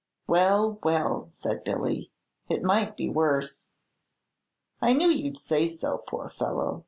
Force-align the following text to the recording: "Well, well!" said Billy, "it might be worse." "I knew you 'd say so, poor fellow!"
"Well, 0.25 0.79
well!" 0.81 1.27
said 1.29 1.63
Billy, 1.63 2.09
"it 2.49 2.63
might 2.63 2.97
be 2.97 3.07
worse." 3.07 3.67
"I 4.81 4.93
knew 4.93 5.09
you 5.09 5.29
'd 5.29 5.37
say 5.37 5.67
so, 5.67 5.99
poor 6.07 6.31
fellow!" 6.31 6.79